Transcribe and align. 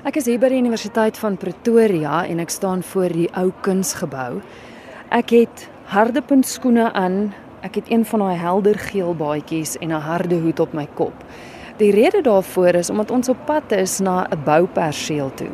Ek 0.00 0.16
is 0.16 0.24
hier 0.24 0.38
by 0.40 0.48
die 0.48 0.62
Universiteit 0.62 1.18
van 1.20 1.34
Pretoria 1.36 2.22
en 2.24 2.38
ek 2.40 2.48
staan 2.48 2.80
voor 2.88 3.12
die 3.12 3.26
ou 3.36 3.50
kunsgebou. 3.60 4.38
Ek 5.12 5.34
het 5.34 5.66
harde 5.92 6.22
puntskoene 6.24 6.86
aan. 6.96 7.34
Ek 7.60 7.76
het 7.76 7.90
een 7.92 8.06
van 8.08 8.24
daai 8.24 8.38
helder 8.40 8.78
geel 8.80 9.12
baadjies 9.12 9.74
en 9.84 9.92
'n 9.92 10.00
harde 10.00 10.38
hoed 10.40 10.60
op 10.60 10.72
my 10.72 10.86
kop. 10.96 11.12
Die 11.76 11.90
rede 11.92 12.22
daarvoor 12.22 12.80
is 12.80 12.90
omdat 12.90 13.10
ons 13.10 13.28
op 13.28 13.44
pad 13.44 13.72
is 13.72 14.00
na 14.00 14.24
'n 14.24 14.40
bouperseel 14.44 15.34
toe. 15.34 15.52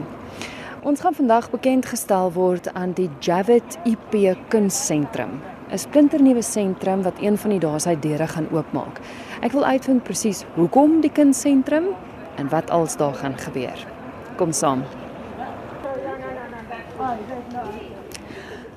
Ons 0.83 1.01
gaan 1.01 1.15
vandag 1.15 1.51
bekend 1.51 1.87
gestel 1.87 2.33
word 2.33 2.75
aan 2.75 2.93
die 2.93 3.11
Javid 3.21 3.79
IP 3.85 4.37
Kunstsentrum. 4.49 5.43
'n 5.73 5.79
Splinternuwe 5.79 6.43
sentrum 6.43 7.03
wat 7.03 7.19
een 7.21 7.39
van 7.39 7.51
die 7.51 7.61
dae 7.61 7.79
sy 7.79 7.97
deure 8.01 8.27
gaan 8.27 8.49
oopmaak. 8.53 9.01
Ek 9.43 9.53
wil 9.53 9.65
uitvind 9.65 10.05
presies 10.05 10.45
hoekom 10.55 11.01
die 11.01 11.13
kunstsentrum 11.13 11.85
en 12.37 12.49
wat 12.49 12.71
als 12.71 12.97
daar 12.97 13.15
gaan 13.15 13.39
gebeur. 13.39 13.96
Kom 14.37 14.53
saam. 14.53 14.83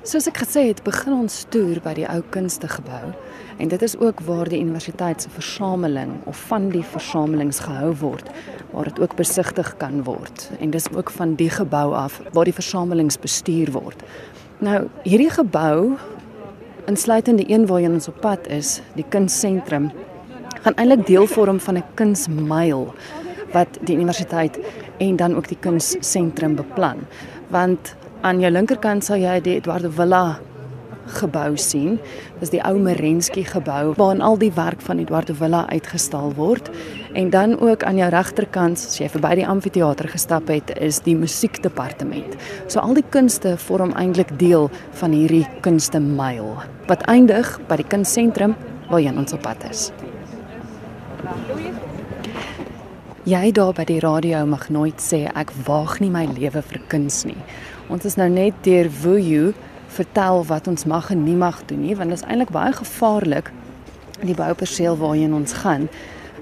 Soos 0.02 0.26
ek 0.30 0.38
gesê 0.40 0.62
het, 0.70 0.80
begin 0.86 1.12
ons 1.12 1.34
toer 1.52 1.82
by 1.84 1.92
die 1.98 2.06
ou 2.08 2.22
kunstegebou 2.32 3.10
en 3.60 3.68
dit 3.68 3.82
is 3.84 3.94
ook 4.00 4.22
waar 4.24 4.48
die 4.48 4.62
universiteit 4.62 5.20
se 5.20 5.32
versameling 5.34 6.14
of 6.30 6.40
van 6.48 6.70
die 6.72 6.84
versamelings 6.94 7.60
gehou 7.66 7.92
word 8.00 8.30
waar 8.70 8.88
dit 8.88 9.02
ook 9.04 9.18
besigtig 9.20 9.74
kan 9.82 10.00
word 10.08 10.46
en 10.58 10.72
dis 10.72 10.88
ook 10.96 11.12
van 11.12 11.36
die 11.36 11.50
gebou 11.52 11.92
af 11.92 12.22
waar 12.32 12.48
die 12.48 12.56
versamelings 12.56 13.20
bestuur 13.20 13.74
word. 13.76 14.00
Nou, 14.64 14.86
hierdie 15.04 15.30
gebou 15.36 15.98
insluitende 16.88 17.44
een 17.52 17.68
waarheen 17.68 18.00
ons 18.00 18.08
op 18.08 18.20
pad 18.24 18.48
is, 18.48 18.78
die 18.96 19.04
kunstsentrum, 19.12 19.90
gaan 20.64 20.76
eintlik 20.80 21.04
deel 21.06 21.28
vorm 21.28 21.60
van 21.60 21.76
'n 21.76 21.84
kunsmyl 21.94 22.94
wat 23.52 23.80
die 23.86 23.96
universiteit 23.96 24.58
en 24.98 25.16
dan 25.16 25.36
ook 25.36 25.48
die 25.48 25.58
kunstsentrum 25.60 26.56
beplan. 26.56 27.06
Want 27.48 27.94
aan 28.20 28.40
jou 28.40 28.52
linkerkant 28.52 29.04
sal 29.04 29.20
jy 29.22 29.40
die 29.44 29.58
Eduardo 29.58 29.90
Villa 29.90 30.40
gebou 31.10 31.56
sien. 31.58 31.98
Dis 32.40 32.52
die 32.52 32.60
ou 32.64 32.76
Merensky 32.80 33.42
gebou 33.46 33.94
waarin 33.98 34.22
al 34.24 34.38
die 34.40 34.52
werk 34.56 34.82
van 34.84 35.00
Eduardo 35.02 35.34
Villa 35.34 35.64
uitgestal 35.70 36.34
word. 36.38 36.70
En 37.12 37.30
dan 37.30 37.58
ook 37.58 37.84
aan 37.84 37.98
jou 37.98 38.10
regterkant, 38.10 38.78
as 38.78 39.00
jy 39.00 39.08
verby 39.10 39.34
die 39.40 39.46
amfitheater 39.48 40.08
gestap 40.12 40.50
het, 40.52 40.70
is 40.78 41.00
die 41.06 41.16
musiekdepartement. 41.18 42.36
So 42.68 42.80
al 42.80 42.94
die 42.98 43.06
kunste 43.10 43.56
vorm 43.58 43.94
eintlik 43.98 44.36
deel 44.38 44.70
van 45.02 45.16
hierdie 45.16 45.46
kunstemyl 45.64 46.54
wat 46.90 47.06
eindig 47.10 47.56
by 47.70 47.80
die 47.80 47.90
kunstsentrum 47.90 48.56
waarheen 48.90 49.18
ons 49.18 49.34
op 49.34 49.44
pad 49.46 49.66
is. 49.70 49.90
Jy 53.30 53.52
daar 53.54 53.74
by 53.76 53.84
die 53.86 54.00
radio 54.02 54.40
mag 54.48 54.64
nooit 54.74 54.98
sê 54.98 55.20
ek 55.38 55.52
waag 55.66 55.98
nie 56.02 56.08
my 56.10 56.24
lewe 56.32 56.62
vir 56.66 56.78
kuns 56.90 57.20
nie. 57.28 57.36
Ons 57.92 58.08
is 58.08 58.16
nou 58.18 58.26
net 58.32 58.56
deur 58.64 58.88
Wuyu 59.04 59.52
vertel 59.94 60.40
wat 60.48 60.66
ons 60.70 60.86
mag 60.88 61.12
en 61.14 61.20
nie 61.22 61.36
mag 61.38 61.60
doen 61.68 61.78
nie, 61.84 61.94
want 61.94 62.10
dit 62.10 62.18
is 62.18 62.24
eintlik 62.26 62.50
baie 62.56 62.72
gevaarlik 62.74 63.52
die 64.24 64.34
bouperseel 64.34 64.98
waarheen 64.98 65.36
ons 65.36 65.52
gaan. 65.60 65.86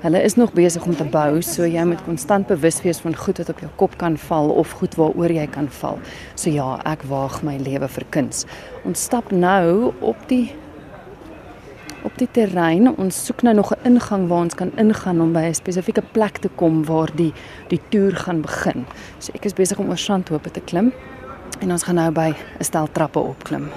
Hulle 0.00 0.22
is 0.24 0.38
nog 0.40 0.54
besig 0.56 0.86
om 0.86 0.96
te 0.96 1.04
bou, 1.04 1.42
so 1.44 1.66
jy 1.68 1.84
moet 1.90 2.06
konstant 2.06 2.48
bewus 2.48 2.80
wees 2.86 3.02
van 3.04 3.18
goed 3.18 3.42
wat 3.42 3.52
op 3.52 3.60
jou 3.66 3.72
kop 3.82 3.98
kan 4.00 4.16
val 4.24 4.48
of 4.54 4.78
goed 4.78 4.96
waaroor 4.96 5.34
jy 5.34 5.44
kan 5.58 5.68
val. 5.82 6.00
So 6.38 6.54
ja, 6.54 6.78
ek 6.88 7.04
waag 7.10 7.42
my 7.44 7.58
lewe 7.68 7.90
vir 7.98 8.08
kuns. 8.16 8.46
Ons 8.88 9.04
stap 9.10 9.34
nou 9.34 9.90
op 10.00 10.24
die 10.32 10.46
op 12.02 12.18
die 12.18 12.28
terrein. 12.30 12.96
Ons 12.96 13.24
soek 13.24 13.42
nou 13.42 13.54
nog 13.54 13.72
'n 13.72 13.86
ingang 13.86 14.28
waar 14.28 14.42
ons 14.42 14.54
kan 14.54 14.70
ingaan 14.76 15.20
om 15.20 15.32
by 15.32 15.44
'n 15.48 15.54
spesifieke 15.54 16.02
plek 16.12 16.38
te 16.38 16.48
kom 16.54 16.84
waar 16.84 17.10
die 17.14 17.32
die 17.68 17.80
toer 17.88 18.16
gaan 18.16 18.40
begin. 18.40 18.86
So 19.18 19.32
ek 19.34 19.44
is 19.44 19.52
besig 19.52 19.78
om 19.78 19.88
oor 19.88 19.98
sandhope 19.98 20.50
te 20.50 20.60
klim 20.60 20.92
en 21.60 21.70
ons 21.70 21.82
gaan 21.82 21.94
nou 21.94 22.10
by 22.10 22.34
'n 22.58 22.64
stel 22.64 22.88
trappe 22.92 23.18
opklim. 23.18 23.70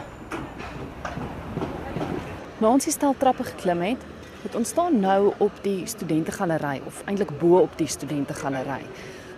Nou 2.57 2.73
ons 2.73 2.85
het 2.85 2.93
stel 2.93 3.15
trappe 3.17 3.43
geklim 3.43 3.81
het, 3.81 3.97
het 4.43 4.55
ons 4.55 4.69
staan 4.69 4.99
nou 4.99 5.33
op 5.37 5.51
die 5.61 5.85
studentegalery 5.85 6.81
of 6.85 7.01
eintlik 7.05 7.39
bo 7.39 7.57
op 7.57 7.77
die 7.77 7.87
studentegalery. 7.87 8.81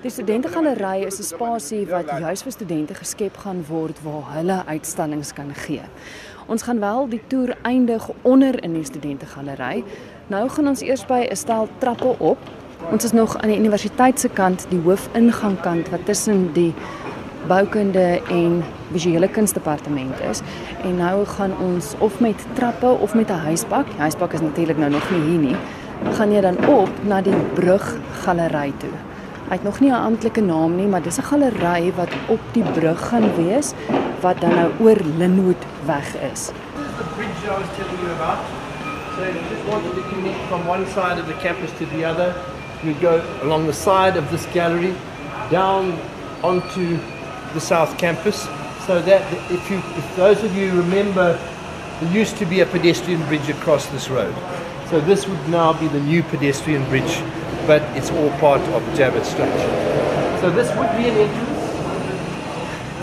Die 0.03 0.11
studentegalery 0.11 1.05
is 1.07 1.19
'n 1.19 1.23
spasie 1.23 1.87
wat 1.87 2.09
juis 2.19 2.41
vir 2.43 2.51
studente 2.51 2.93
geskep 2.93 3.37
gaan 3.37 3.63
word 3.67 4.01
waar 4.03 4.33
hulle 4.35 4.63
uitstallings 4.65 5.33
kan 5.33 5.53
gee. 5.55 5.81
Ons 6.47 6.61
gaan 6.61 6.79
wel 6.79 7.07
die 7.09 7.21
toer 7.27 7.55
eindig 7.61 8.09
onder 8.21 8.63
in 8.63 8.73
die 8.73 8.83
studentegalery. 8.83 9.83
Nou 10.27 10.49
gaan 10.49 10.67
ons 10.67 10.81
eers 10.81 11.05
by 11.05 11.27
'n 11.29 11.35
stel 11.35 11.67
trappe 11.77 12.15
op. 12.19 12.37
Ons 12.91 13.03
is 13.03 13.11
nog 13.11 13.37
aan 13.37 13.49
die 13.49 13.57
universiteit 13.57 14.19
se 14.19 14.29
kant, 14.29 14.65
die 14.69 14.79
hoofingangkant 14.79 15.89
wat 15.89 16.05
tussen 16.05 16.53
die 16.53 16.73
boukunde 17.47 18.21
en 18.29 18.63
visuele 18.91 19.27
kunsdepartement 19.27 20.19
is. 20.29 20.41
En 20.83 20.97
nou 20.97 21.25
gaan 21.25 21.51
ons 21.59 21.95
of 21.99 22.19
met 22.19 22.45
trappe 22.53 22.87
of 22.87 23.15
met 23.15 23.29
'n 23.29 23.43
huisbak. 23.45 23.85
Die 23.85 23.99
huisbak 23.99 24.33
is 24.33 24.41
natuurlik 24.41 24.77
nou 24.77 24.91
nog 24.91 25.11
nie 25.11 25.21
hier 25.21 25.39
nie. 25.39 25.55
Gaan 26.11 26.31
jy 26.31 26.41
dan 26.41 26.67
op 26.67 26.89
na 27.03 27.21
die 27.21 27.35
brug 27.53 27.97
galery 28.11 28.73
toe. 28.77 29.12
Hy 29.49 29.57
het 29.59 29.63
nog 29.63 29.79
nie 29.79 29.91
'n 29.91 30.05
amptelike 30.09 30.41
naam 30.41 30.75
nie, 30.75 30.87
maar 30.87 31.01
dis 31.01 31.17
'n 31.17 31.27
galery 31.31 31.93
wat 31.95 32.09
op 32.27 32.39
die 32.51 32.63
brug 32.63 33.07
gaan 33.07 33.35
wees 33.35 33.73
wat 34.21 34.41
dan 34.41 34.55
nou 34.55 34.69
oor 34.79 34.97
Linwood 35.17 35.63
weg 35.85 36.15
is. 36.31 36.51
The 36.97 37.03
bridge 37.15 37.43
I 37.45 37.57
was 37.61 37.69
telling 37.77 37.99
you 38.03 38.11
about. 38.19 38.39
So 39.15 39.21
if 39.21 39.35
you 39.35 39.43
just 39.49 39.65
wanted 39.69 39.93
from 40.49 40.67
one 40.67 40.85
side 40.87 41.19
of 41.21 41.27
the 41.27 41.37
campus 41.41 41.71
to 41.79 41.85
the 41.85 42.05
other, 42.05 42.33
you 42.83 42.93
go 43.01 43.21
along 43.43 43.65
the 43.65 43.73
side 43.73 44.17
of 44.17 44.29
this 44.29 44.45
gallery, 44.53 44.93
down 45.49 45.93
onto 46.41 46.97
the 47.53 47.59
south 47.59 47.97
campus. 47.97 48.47
So 48.87 49.01
that 49.01 49.21
if 49.49 49.71
you, 49.71 49.77
if 49.97 50.15
those 50.15 50.43
of 50.43 50.55
you 50.55 50.71
remember, 50.71 51.37
there 51.99 52.21
used 52.21 52.37
to 52.37 52.45
be 52.45 52.61
a 52.61 52.65
pedestrian 52.65 53.21
bridge 53.27 53.49
across 53.49 53.85
this 53.87 54.09
road. 54.09 54.33
So 54.89 54.99
this 54.99 55.27
would 55.27 55.49
now 55.49 55.73
be 55.73 55.87
the 55.87 56.01
new 56.01 56.23
pedestrian 56.23 56.83
bridge, 56.89 57.21
but 57.67 57.81
it's 57.95 58.11
all 58.11 58.29
part 58.39 58.61
of 58.75 58.81
Javits 58.97 59.25
structure. 59.25 59.73
So 60.41 60.49
this 60.51 60.69
would 60.75 60.91
be 60.97 61.09
an 61.09 61.17
entrance. 61.17 61.53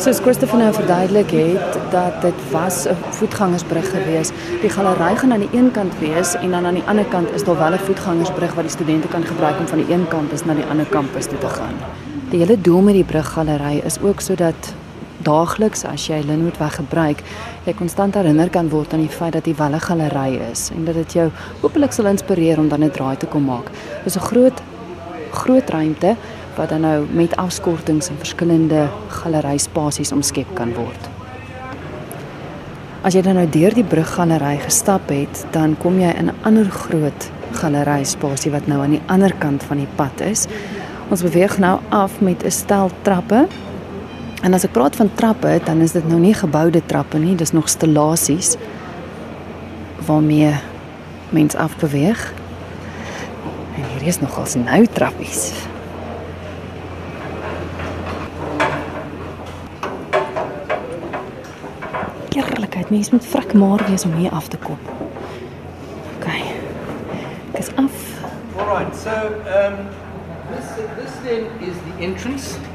Soos 0.00 0.20
Christopher 0.24 0.56
nou 0.56 0.72
verduidelik 0.72 1.30
het 1.30 1.78
dat 1.92 2.22
dit 2.22 2.38
was 2.50 2.86
'n 2.88 2.96
voetgangersbrug 3.10 3.90
gewees. 3.90 4.30
Die 4.60 4.70
galery 4.70 5.16
gaan 5.16 5.32
aan 5.32 5.44
die 5.46 5.58
een 5.58 5.70
kant 5.70 5.98
wees 5.98 6.34
en 6.34 6.50
dan 6.50 6.66
aan 6.66 6.74
die 6.74 6.86
ander 6.86 7.04
kant 7.04 7.30
is 7.30 7.44
daar 7.44 7.58
wel 7.58 7.72
'n 7.72 7.78
voetgangersbrug 7.78 8.54
wat 8.54 8.64
die 8.64 8.72
studente 8.72 9.08
kan 9.08 9.24
gebruik 9.24 9.58
om 9.58 9.66
van 9.66 9.78
die 9.78 9.94
een 9.94 10.08
kampus 10.08 10.44
na 10.44 10.54
die 10.54 10.64
ander 10.70 10.86
kampus 10.86 11.26
toe 11.26 11.38
te 11.38 11.48
gaan. 11.48 11.74
Die 12.30 12.38
hele 12.38 12.60
doel 12.60 12.80
met 12.80 12.94
die 12.94 13.04
bruggalery 13.04 13.82
is 13.84 14.00
ook 14.02 14.20
sodat 14.20 14.74
daagliks 15.22 15.84
as 15.84 16.06
jy 16.08 16.20
Linwoodweg 16.24 16.74
gebruik, 16.74 17.22
jy 17.66 17.74
konstant 17.78 18.14
herinner 18.14 18.50
kan 18.50 18.68
word 18.68 18.94
aan 18.94 19.04
die 19.04 19.08
feit 19.08 19.32
dat 19.32 19.44
dit 19.44 19.56
wel 19.56 19.74
'n 19.74 19.80
galery 19.80 20.40
is 20.50 20.70
en 20.70 20.84
dat 20.84 20.94
dit 20.94 21.12
jou 21.12 21.30
hopelik 21.60 21.92
sal 21.92 22.06
inspireer 22.06 22.58
om 22.58 22.68
dan 22.68 22.84
'n 22.84 22.90
draai 22.90 23.16
te 23.16 23.26
kom 23.26 23.44
maak. 23.44 23.70
Dit 24.04 24.06
is 24.06 24.16
'n 24.16 24.26
groot 24.30 24.62
groot 25.30 25.70
ruimte 25.70 26.16
wat 26.56 26.68
dan 26.68 26.80
nou 26.80 27.06
met 27.12 27.36
afskortings 27.36 28.08
en 28.08 28.16
verskillende 28.18 28.88
galeryspasies 29.08 30.12
omskep 30.12 30.54
kan 30.54 30.74
word. 30.74 31.08
As 33.02 33.14
jy 33.14 33.22
dan 33.22 33.34
nou 33.34 33.46
deur 33.48 33.74
die 33.74 33.84
bruggalery 33.84 34.58
gestap 34.60 35.08
het, 35.08 35.46
dan 35.52 35.76
kom 35.80 36.00
jy 36.00 36.12
in 36.18 36.28
'n 36.28 36.36
ander 36.42 36.70
groot 36.70 37.30
galeryspasie 37.52 38.50
wat 38.50 38.66
nou 38.66 38.82
aan 38.82 38.90
die 38.90 39.02
ander 39.06 39.32
kant 39.38 39.62
van 39.62 39.76
die 39.76 39.88
pad 39.96 40.20
is. 40.20 40.46
Ons 41.10 41.22
beweeg 41.22 41.58
nou 41.58 41.78
af 41.88 42.20
met 42.20 42.44
'n 42.44 42.50
stel 42.50 42.90
trappe. 43.02 43.46
En 44.40 44.56
as 44.56 44.64
ek 44.64 44.72
praat 44.72 44.96
van 44.96 45.10
trappe, 45.14 45.58
dan 45.64 45.82
is 45.84 45.92
dit 45.92 46.06
nou 46.08 46.16
nie 46.20 46.32
geboude 46.34 46.80
trappe 46.88 47.18
nie, 47.20 47.34
dis 47.36 47.52
nog 47.52 47.68
stellasies 47.68 48.54
waarmee 50.06 50.54
mens 51.30 51.54
afbeweeg. 51.54 52.32
En 53.76 53.84
hier 53.92 54.06
is 54.08 54.20
nogal 54.20 54.46
se 54.46 54.58
nou 54.58 54.86
trappies. 54.86 55.52
Eerlikheid, 62.32 62.90
mens 62.90 63.10
moet 63.10 63.26
vrek 63.26 63.52
maar 63.52 63.84
wees 63.88 64.04
om 64.08 64.16
hier 64.16 64.32
af 64.32 64.48
te 64.48 64.56
kom. 64.56 64.78
OK. 66.16 66.32
Ek 67.52 67.60
is 67.60 67.68
af. 67.76 68.02
All 68.56 68.66
right. 68.72 68.96
So 68.96 69.12
um, 69.52 69.84
this 70.48 70.66
this 70.96 71.12
then 71.28 71.44
is 71.60 71.76
the 71.84 72.04
entrance. 72.04 72.69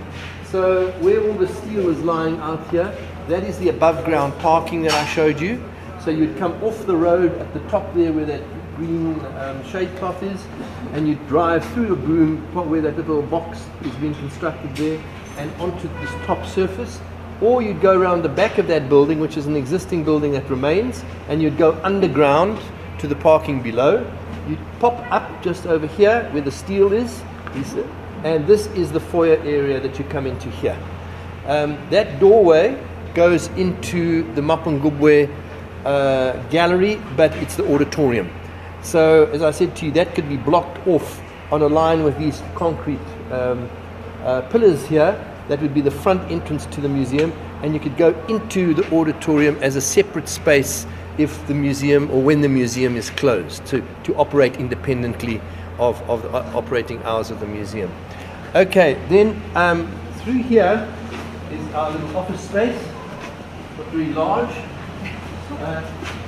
So 0.55 0.89
where 1.01 1.19
all 1.19 1.33
the 1.33 1.49
steel 1.49 1.89
is 1.89 1.99
lying 1.99 2.39
out 2.39 2.65
here, 2.69 2.89
that 3.27 3.43
is 3.43 3.59
the 3.59 3.67
above 3.67 4.05
ground 4.05 4.33
parking 4.39 4.83
that 4.83 4.93
I 4.93 5.05
showed 5.05 5.37
you. 5.37 5.61
So 5.99 6.11
you'd 6.11 6.37
come 6.37 6.53
off 6.63 6.85
the 6.85 6.95
road 6.95 7.33
at 7.39 7.53
the 7.53 7.59
top 7.67 7.93
there 7.93 8.13
where 8.13 8.23
that 8.23 8.41
green 8.77 9.19
um, 9.35 9.61
shade 9.65 9.93
cloth 9.97 10.23
is, 10.23 10.41
and 10.93 11.09
you'd 11.09 11.27
drive 11.27 11.65
through 11.73 11.87
the 11.87 11.97
boom 11.97 12.37
where 12.69 12.79
that 12.79 12.95
little 12.95 13.21
box 13.23 13.65
is 13.83 13.93
being 13.95 14.15
constructed 14.15 14.73
there, 14.77 15.03
and 15.39 15.51
onto 15.59 15.89
this 15.99 16.11
top 16.25 16.45
surface. 16.45 17.01
Or 17.41 17.61
you'd 17.61 17.81
go 17.81 17.99
around 17.99 18.21
the 18.21 18.29
back 18.29 18.57
of 18.57 18.67
that 18.67 18.87
building, 18.87 19.19
which 19.19 19.35
is 19.35 19.47
an 19.47 19.57
existing 19.57 20.05
building 20.05 20.31
that 20.31 20.49
remains, 20.49 21.03
and 21.27 21.41
you'd 21.41 21.57
go 21.57 21.77
underground 21.83 22.61
to 22.99 23.07
the 23.07 23.15
parking 23.15 23.61
below. 23.61 24.09
You'd 24.47 24.65
pop 24.79 25.05
up 25.11 25.43
just 25.43 25.65
over 25.65 25.85
here 25.85 26.29
where 26.31 26.41
the 26.41 26.49
steel 26.49 26.93
is, 26.93 27.21
and 28.25 28.47
this 28.47 28.65
is 28.67 28.91
the 28.91 28.99
foyer 28.99 29.37
area 29.45 29.79
that 29.79 29.99
you 29.99 30.05
come 30.05 30.25
into 30.25 30.49
here. 30.49 30.77
Um, 31.45 31.77
that 31.91 32.19
doorway 32.19 32.75
goes 33.13 33.47
into 33.49 34.23
the 34.33 34.41
Mapungubwe 34.41 35.31
uh, 35.85 36.33
gallery, 36.49 36.99
but 37.15 37.31
it's 37.35 37.55
the 37.55 37.71
auditorium. 37.71 38.31
So, 38.81 39.25
as 39.27 39.43
I 39.43 39.51
said 39.51 39.75
to 39.77 39.85
you, 39.85 39.91
that 39.91 40.15
could 40.15 40.27
be 40.27 40.37
blocked 40.37 40.87
off 40.87 41.21
on 41.51 41.61
a 41.61 41.67
line 41.67 42.03
with 42.03 42.17
these 42.17 42.41
concrete 42.55 42.99
um, 43.31 43.69
uh, 44.23 44.41
pillars 44.49 44.83
here. 44.87 45.13
That 45.47 45.61
would 45.61 45.75
be 45.75 45.81
the 45.81 45.91
front 45.91 46.31
entrance 46.31 46.65
to 46.65 46.81
the 46.81 46.89
museum, 46.89 47.31
and 47.61 47.75
you 47.75 47.79
could 47.79 47.95
go 47.95 48.09
into 48.27 48.73
the 48.73 48.91
auditorium 48.91 49.55
as 49.61 49.75
a 49.75 49.81
separate 49.81 50.27
space 50.27 50.87
if 51.19 51.45
the 51.45 51.53
museum 51.53 52.09
or 52.09 52.23
when 52.23 52.41
the 52.41 52.49
museum 52.49 52.95
is 52.95 53.11
closed 53.11 53.63
to, 53.67 53.85
to 54.03 54.15
operate 54.15 54.57
independently 54.57 55.39
of, 55.77 56.01
of 56.09 56.23
the 56.23 56.31
operating 56.55 57.01
hours 57.03 57.29
of 57.29 57.39
the 57.39 57.45
museum. 57.45 57.91
Okay, 58.55 58.93
then 59.09 59.41
um, 59.53 59.91
through 60.19 60.41
here 60.43 60.87
is 61.51 61.73
our 61.73 61.91
little 61.91 62.15
office 62.15 62.39
space, 62.39 62.81
not 63.77 63.87
very 63.87 64.13
large. 64.13 64.55
Uh, 65.59 65.83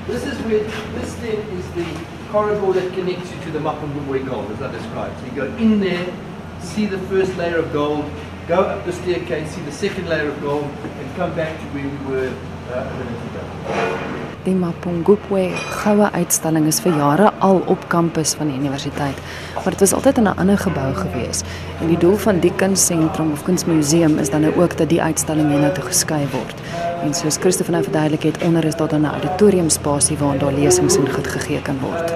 this 0.08 0.26
is 0.26 0.38
where 0.40 0.66
this 1.00 1.14
then 1.16 1.38
is 1.58 1.66
the 1.72 1.86
corridor 2.30 2.74
that 2.74 2.94
connects 2.94 3.32
you 3.32 3.40
to 3.44 3.52
the 3.52 3.60
Mapungubwe 3.60 4.28
gold, 4.28 4.52
as 4.52 4.62
I 4.62 4.70
described. 4.74 5.18
So 5.22 5.26
you 5.28 5.32
go 5.32 5.46
in 5.56 5.80
there, 5.80 6.14
see 6.60 6.86
the 6.86 7.00
first 7.08 7.34
layer 7.38 7.60
of 7.60 7.72
gold, 7.72 8.04
go 8.46 8.60
up 8.60 8.84
the 8.84 8.92
staircase, 8.92 9.52
see 9.52 9.62
the 9.62 9.72
second 9.72 10.10
layer 10.10 10.28
of 10.28 10.42
gold, 10.42 10.66
and 10.66 11.16
come 11.16 11.34
back 11.34 11.58
to 11.58 11.66
where 11.68 11.88
we 11.88 12.14
were 12.14 12.34
uh, 12.74 12.90
a 12.90 12.98
minute 13.06 14.08
ago. 14.12 14.17
Die 14.48 14.56
Mapungubwe 14.56 15.50
goue 15.82 16.08
uitstalling 16.16 16.70
is 16.70 16.78
vir 16.80 16.94
jare 16.96 17.34
al 17.44 17.58
op 17.68 17.82
kampus 17.92 18.32
van 18.40 18.48
die 18.48 18.56
universiteit, 18.56 19.18
maar 19.58 19.76
dit 19.76 19.82
was 19.84 19.94
altyd 19.98 20.22
in 20.22 20.28
'n 20.30 20.40
ander 20.40 20.58
gebou 20.58 20.94
gewees. 20.96 21.42
En 21.82 21.88
die 21.88 21.98
doel 21.98 22.16
van 22.16 22.40
die 22.40 22.54
kunstsentrum 22.56 23.32
of 23.32 23.44
kunsmuseum 23.44 24.18
is 24.18 24.30
dan 24.30 24.42
nou 24.42 24.56
ook 24.56 24.78
dat 24.78 24.90
die 24.90 25.02
uitstalling 25.02 25.50
hiernatoe 25.50 25.84
geskei 25.84 26.28
word. 26.32 26.56
En 27.04 27.14
soos 27.14 27.38
Christoffel 27.38 27.74
nou 27.74 27.84
verduidelik 27.84 28.24
het, 28.24 28.44
onder 28.44 28.66
is 28.66 28.76
daar 28.76 28.88
dan 28.88 29.02
'n 29.02 29.12
auditoriumspasie 29.20 30.18
waar 30.18 30.38
daar 30.38 30.54
lesings 30.54 30.96
en 30.96 31.12
goed 31.14 31.28
gegee 31.28 31.62
kan 31.62 31.80
word. 31.80 32.14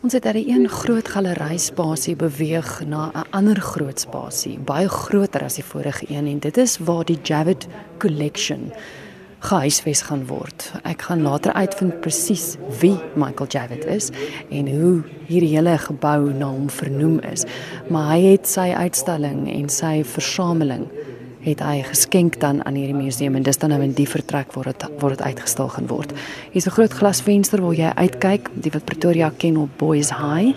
Ons 0.00 0.12
het 0.12 0.26
uit 0.26 0.34
'n 0.34 0.50
een 0.50 0.68
groot 0.68 1.08
galery-spasie 1.08 2.16
beweeg 2.16 2.82
na 2.86 3.10
'n 3.14 3.26
ander 3.30 3.60
groot 3.60 4.00
spasie, 4.00 4.58
baie 4.58 4.88
groter 4.88 5.42
as 5.42 5.54
die 5.54 5.64
vorige 5.64 6.04
een 6.08 6.26
en 6.26 6.38
dit 6.38 6.56
is 6.56 6.78
waar 6.78 7.04
die 7.04 7.18
Javid 7.22 7.66
Collection 7.98 8.72
gehuisves 9.42 10.04
gaan 10.06 10.26
word. 10.30 10.68
Ek 10.86 11.02
gaan 11.08 11.24
later 11.26 11.52
uitvind 11.58 12.00
presies 12.04 12.56
wie 12.80 12.94
Michael 13.18 13.50
Javid 13.50 13.84
is 13.90 14.10
en 14.50 14.68
hoe 14.70 15.02
hierdie 15.26 15.50
hele 15.56 15.74
gebou 15.82 16.30
na 16.30 16.50
hom 16.52 16.68
vernoem 16.70 17.18
is. 17.32 17.42
Maar 17.90 18.12
hy 18.14 18.20
het 18.32 18.46
sy 18.50 18.70
uitstalling 18.70 19.48
en 19.50 19.66
sy 19.72 20.02
versameling 20.06 20.86
het 21.42 21.58
hy 21.58 21.80
geskenk 21.82 22.38
dan 22.42 22.60
aan 22.66 22.78
hierdie 22.78 22.94
museum 22.94 23.34
en 23.34 23.42
dis 23.42 23.58
dan 23.58 23.74
nou 23.74 23.80
in 23.82 23.96
die 23.98 24.06
vertrek 24.06 24.54
waar 24.54 24.70
dit 24.70 24.86
word 25.02 25.18
dit 25.18 25.26
uitgestal 25.26 25.72
gaan 25.74 25.90
word. 25.90 26.14
Hier's 26.54 26.66
'n 26.66 26.76
groot 26.78 26.92
glasvenster 26.92 27.60
waar 27.60 27.74
jy 27.74 27.90
uitkyk, 27.96 28.50
die 28.54 28.70
wat 28.70 28.84
Pretoria 28.84 29.32
ken 29.36 29.56
op 29.56 29.70
Boys 29.76 30.10
High. 30.10 30.54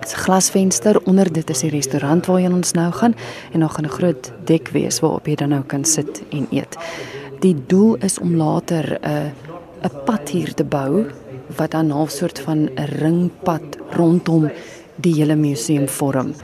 Dit's 0.00 0.14
'n 0.14 0.24
glasvenster 0.24 1.00
onder 1.04 1.32
dit 1.32 1.50
is 1.50 1.60
die 1.60 1.70
restaurant 1.70 2.26
waarheen 2.26 2.54
ons 2.54 2.72
nou 2.72 2.92
gaan 2.92 3.14
en 3.52 3.60
dan 3.60 3.70
gaan 3.70 3.84
'n 3.84 3.90
groot 3.98 4.32
dek 4.44 4.68
wees 4.68 5.00
waarop 5.00 5.26
jy 5.26 5.34
dan 5.34 5.48
nou 5.48 5.62
kan 5.62 5.84
sit 5.84 6.22
en 6.30 6.46
eet. 6.50 6.76
Die 7.46 7.54
doel 7.66 8.00
is 8.02 8.16
om 8.18 8.32
later 8.34 8.98
'n 8.98 9.06
uh, 9.06 9.86
'n 9.86 9.94
pad 10.04 10.28
hier 10.34 10.50
te 10.54 10.64
bou 10.64 11.06
wat 11.56 11.70
dan 11.70 11.92
'n 11.92 12.08
soort 12.08 12.38
van 12.46 12.58
'n 12.74 12.88
ringpad 13.02 13.66
rondom 13.98 14.50
die 15.04 15.14
hele 15.14 15.36
museum 15.36 15.88
vorm. 15.88 16.34